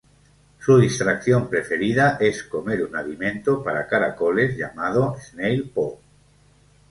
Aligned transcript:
Su 0.59 0.79
distracción 0.79 1.47
preferida 1.47 2.17
es 2.19 2.41
comer 2.41 2.83
un 2.83 2.95
alimento 2.95 3.63
para 3.63 3.85
caracoles 3.85 4.57
llamado 4.57 5.15
Snail-Po. 5.33 6.01